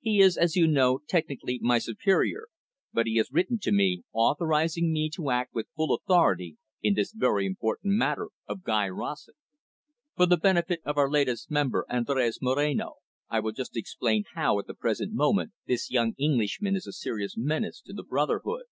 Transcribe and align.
He 0.00 0.20
is, 0.20 0.36
as 0.36 0.56
you 0.56 0.66
know, 0.66 1.00
technically 1.08 1.58
my 1.62 1.78
superior, 1.78 2.48
but 2.92 3.06
he 3.06 3.16
has 3.16 3.32
written 3.32 3.58
to 3.62 3.72
me, 3.72 4.02
authorising 4.12 4.92
me 4.92 5.08
to 5.14 5.30
act 5.30 5.54
with 5.54 5.68
full 5.74 5.94
authority 5.94 6.58
in 6.82 6.92
this 6.92 7.12
very 7.14 7.46
important 7.46 7.94
matter 7.94 8.28
of 8.46 8.62
Guy 8.62 8.90
Rossett. 8.90 9.36
For 10.16 10.26
the 10.26 10.36
benefit 10.36 10.82
of 10.84 10.98
our 10.98 11.10
latest 11.10 11.50
member, 11.50 11.86
Andres 11.88 12.40
Moreno, 12.42 12.96
I 13.30 13.40
will 13.40 13.52
just 13.52 13.74
explain 13.74 14.24
how, 14.34 14.58
at 14.58 14.66
the 14.66 14.74
present 14.74 15.14
moment, 15.14 15.52
this 15.66 15.90
young 15.90 16.12
Englishman 16.18 16.76
is 16.76 16.86
a 16.86 16.92
serious 16.92 17.38
menace 17.38 17.80
to 17.86 17.94
the 17.94 18.04
brotherhood." 18.04 18.64